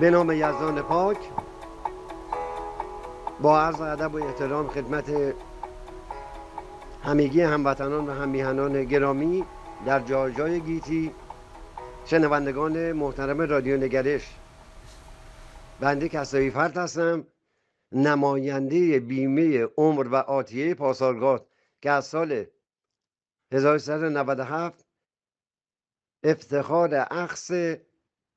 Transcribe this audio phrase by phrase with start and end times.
[0.00, 1.18] به نام یزدان پاک
[3.40, 5.34] با عرض ادب و احترام خدمت
[7.02, 9.44] همگی هموطنان و همیهنان گرامی
[9.86, 11.14] در جای جای گیتی
[12.04, 14.34] شنوندگان محترم رادیو نگرش.
[15.80, 17.26] بنده کسایی فرد هستم
[17.92, 21.46] نماینده بیمه عمر و آتیه پاسارگاد
[21.82, 22.44] که از سال
[23.52, 24.84] 1397
[26.24, 27.50] افتخار اخص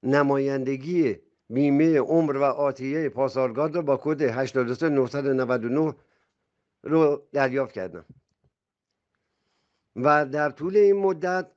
[0.04, 1.20] نمایندگی
[1.54, 5.96] بیمه عمر و آتیه پاسارگاد رو با کد 83999
[6.84, 8.06] رو دریافت کردم.
[9.96, 11.52] و در طول این مدت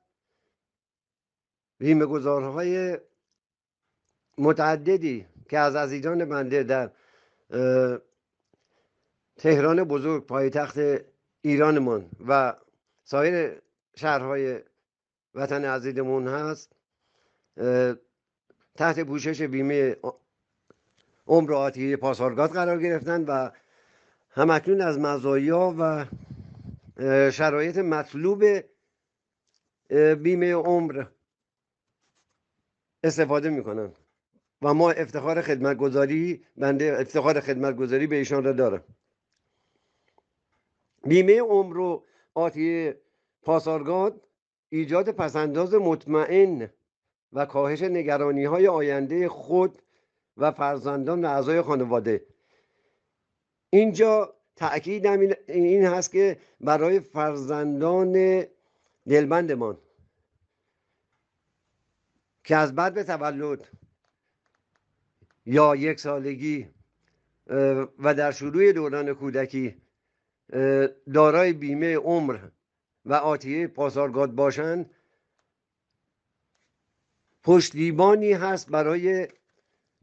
[1.79, 2.97] بیمه گذارهای
[4.37, 6.91] متعددی که از عزیزان بنده در
[9.37, 10.77] تهران بزرگ پایتخت
[11.41, 12.55] ایرانمان و
[13.03, 13.61] سایر
[13.95, 14.59] شهرهای
[15.35, 16.75] وطن عزیزمون هست
[18.77, 19.95] تحت پوشش بیمه
[21.27, 23.49] عمر آتی پاسارگاد قرار گرفتن و
[24.29, 26.05] همکنون از مزایا و
[27.31, 28.43] شرایط مطلوب
[30.23, 31.05] بیمه عمر
[33.03, 33.91] استفاده می‌کنن.
[34.61, 38.83] و ما افتخار خدمت گذاری بنده افتخار خدمت گذاری به ایشان را دارم.
[41.03, 42.93] بیمه عمر و آتی
[43.41, 44.27] پاسارگاد
[44.69, 46.69] ایجاد پسنداز مطمئن
[47.33, 49.81] و کاهش نگرانی های آینده خود
[50.37, 52.25] و فرزندان و اعضای خانواده.
[53.69, 55.07] اینجا تأکید
[55.47, 58.43] این هست که برای فرزندان
[59.07, 59.77] دلبندمان
[62.43, 63.67] که از بعد به تولد
[65.45, 66.67] یا یک سالگی
[67.99, 69.75] و در شروع دوران کودکی
[71.13, 72.39] دارای بیمه عمر
[73.05, 74.89] و آتیه پاسارگاد باشند
[77.43, 79.27] پشتیبانی هست برای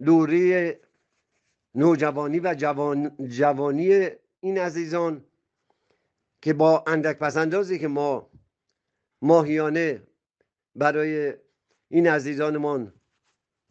[0.05, 0.81] دوره
[1.75, 5.25] نوجوانی و جوان جوانی این عزیزان
[6.43, 8.31] که با اندک پسندازی که ما
[9.22, 10.03] ماهیانه
[10.75, 11.34] برای
[11.89, 12.93] این عزیزانمان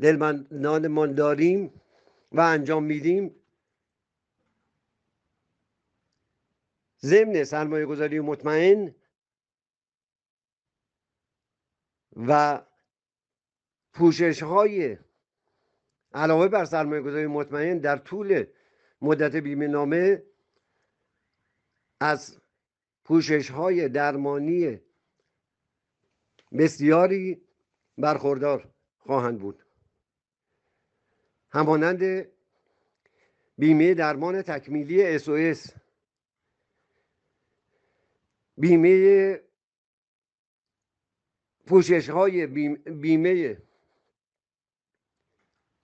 [0.01, 1.81] دلمندانمان داریم
[2.31, 3.35] و انجام میدیم.
[7.01, 8.95] ضمن سرمایه گذاری مطمئن
[12.15, 12.61] و
[13.93, 14.97] پوشش های
[16.13, 18.45] علاوه بر سرمایه گذاری مطمئن در طول
[19.01, 20.23] مدت بیمه نامه
[21.99, 22.41] از
[23.03, 24.79] پوشش های درمانی
[26.57, 27.41] بسیاری
[27.97, 29.63] برخوردار خواهند بود.
[31.49, 32.27] همانند
[33.57, 35.71] بیمه درمان تکمیلی SOS
[38.57, 39.39] بیمه
[41.65, 42.47] پوشش های
[42.85, 43.57] بیمه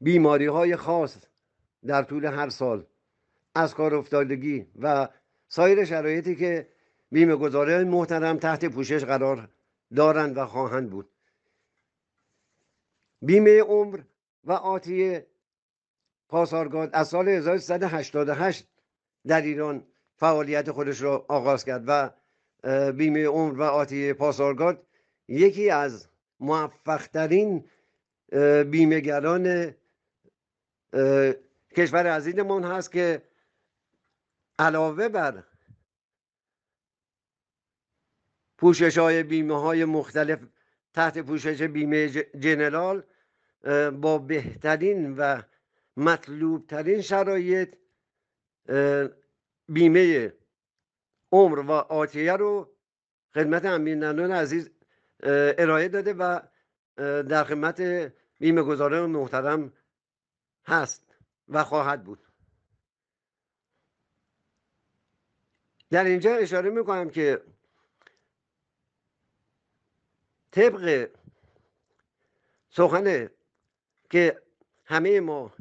[0.01, 1.17] بیماری های خاص
[1.85, 2.85] در طول هر سال.
[3.55, 5.07] از کار افتادگی و
[5.47, 6.67] سایر شرایطی که
[7.11, 9.49] بیمه گذاره محترم تحت پوشش قرار
[9.95, 11.09] دارند و خواهند بود.
[13.21, 13.99] بیمه عمر
[14.43, 15.19] و آتی
[16.29, 18.67] پاسارگاد از سال 1388
[19.27, 19.83] در ایران
[20.15, 22.09] فعالیت خودش را آغاز کرد و
[22.91, 24.85] بیمه عمر و آتی پاسارگاد
[25.27, 26.07] یکی از
[26.39, 27.65] موفقترین
[28.71, 29.75] بیمهگران
[31.75, 33.21] کشور عزیزمون هست که
[34.59, 35.43] علاوه بر
[38.57, 40.39] پوشش های بیمه های مختلف
[40.93, 43.03] تحت پوشش بیمه جنرال
[43.91, 45.41] با بهترین و
[45.97, 47.75] مطلوب ترین شرایط
[49.69, 50.33] بیمه
[51.31, 52.69] عمر و آتیه رو
[53.33, 54.69] خدمت امینانان عزیز
[55.23, 56.39] ارائه داده و
[57.23, 57.81] در خدمت
[58.39, 59.73] بیمه گذاره محترم
[60.69, 61.15] هست
[61.49, 62.27] و خواهد بود.
[65.89, 67.43] در اینجا اشاره می‌کنم که
[70.51, 71.09] طبق
[72.69, 73.29] سخن
[74.09, 74.41] که
[74.85, 75.53] همه ما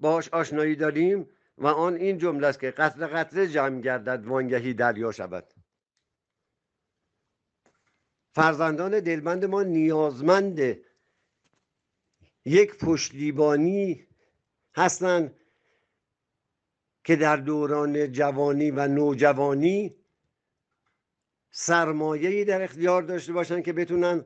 [0.00, 5.12] باش آشنایی داریم و آن این جمله است که قتل قتل جمع گردد وانگهی دریا
[5.12, 5.54] شود.
[8.34, 10.58] فرزندان دلبند ما نیازمند
[12.44, 14.06] یک پشتیبانی
[14.74, 15.36] هستند
[17.04, 19.94] که در دوران جوانی و نوجوانی
[21.50, 24.24] سرمایه‌ای در اختیار داشته باشند که بتونن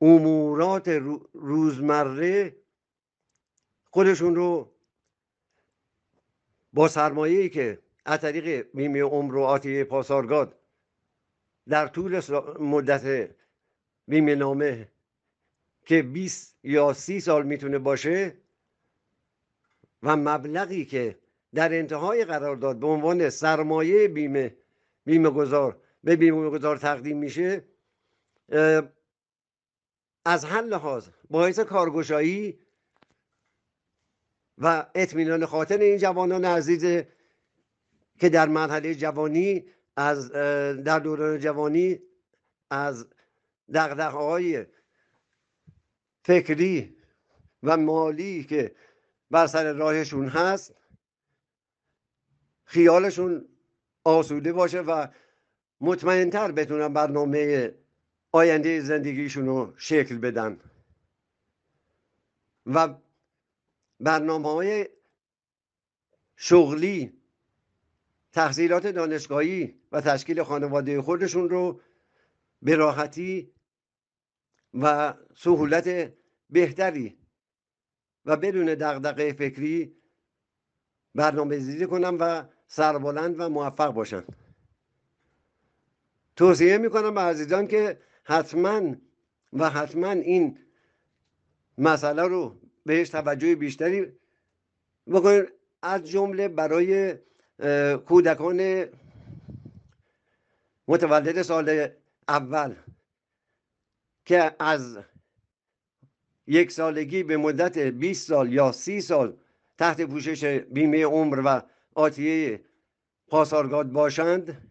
[0.00, 0.88] امورات
[1.32, 2.56] روزمره
[3.90, 4.72] خودشون رو
[6.72, 9.84] با سرمایه‌ای که از طریق بیمه عمر و آتی
[11.68, 12.20] در طول
[12.60, 13.30] مدت
[14.08, 14.88] بیمه نامه
[15.84, 18.34] که 20 یا 30 سال می‌تونه باشه
[20.02, 21.18] و مبلغی که
[21.54, 24.56] در انتهای قرارداد به عنوان سرمایه بیمه
[25.04, 27.64] بیمه گذار به بیمه گذار تقدیم میشه
[30.24, 32.58] از هر لحاظ باعث کارگشایی
[34.58, 37.04] و اطمینان خاطر این جوانان عزیز
[38.20, 39.64] که در مرحله جوانی
[39.96, 40.32] از
[40.82, 42.00] در دوران جوانی
[42.70, 43.06] از
[43.74, 44.66] دقدقه های
[46.22, 46.96] فکری
[47.62, 48.74] و مالی که
[49.30, 50.74] بر سر راهشون هست
[52.64, 53.48] خیالشون
[54.04, 55.06] آسوده باشه و
[55.80, 57.74] مطمئنتر بتونن برنامه
[58.32, 60.60] آینده زندگیشون رو شکل بدن.
[62.66, 62.94] و
[64.00, 64.88] برنامه های
[66.36, 67.12] شغلی
[68.32, 71.80] تحصیلات دانشگاهی و تشکیل خانواده خودشون رو
[72.62, 73.52] به راحتی
[74.74, 76.12] و سهولت
[76.50, 77.18] بهتری
[78.24, 79.96] و بدون دغدغه فکری
[81.14, 84.24] برنامه کنم و سربلند و موفق باشن
[86.36, 88.94] توصیه می‌کنم به عزیزان که حتما
[89.52, 90.58] و حتما این
[91.78, 94.12] مسئله رو بهش توجه بیشتری
[95.06, 95.48] بکنید.
[95.82, 97.18] از جمله برای
[98.06, 98.84] کودکان
[100.88, 101.88] متولد سال
[102.28, 102.74] اول.
[104.24, 104.98] که از
[106.46, 109.36] یک سالگی به مدت 20 سال یا 30 سال
[109.78, 111.62] تحت پوشش بیمه عمر و
[111.94, 112.60] آتیه
[113.26, 114.68] پاسارگاد باشند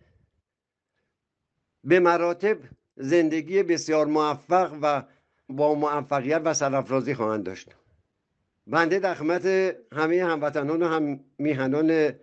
[1.84, 2.58] به مراتب
[2.96, 5.04] زندگی بسیار موفق و
[5.50, 7.76] با موفقیت و سرافرازی خواهند داشت.
[8.68, 9.46] بنده در خدمت
[9.92, 12.14] همه هموطنان و هم میهنان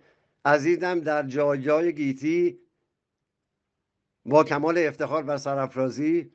[0.45, 2.59] عزیزم در جای جای گیتی
[4.25, 6.31] با کمال افتخار و سرافرازی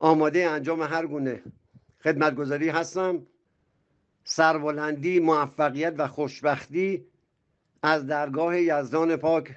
[0.00, 1.42] آماده انجام هر گونه
[2.02, 3.26] خدمتگذاری هستم.
[4.24, 7.06] سربلندی موفقیت و خوشبختی
[7.82, 9.56] از درگاه یزدان پاک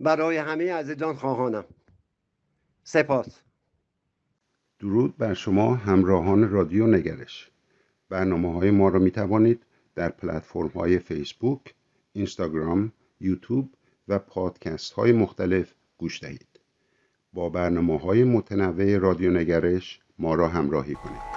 [0.00, 1.64] برای همه عزیزان خواهانم.
[2.84, 3.40] سپاس.
[4.78, 7.50] درود بر شما همراهان رادیو نگرش.
[8.08, 11.74] برنامه های ما را می توانید در پلتفرم های فیسبوک،
[12.12, 13.74] اینستاگرام، یوتیوب
[14.08, 16.55] و پادکست های مختلف گوش دهید.
[17.36, 21.35] با برنامه های متنوع رادیو نگرش ما را همراهی کنید.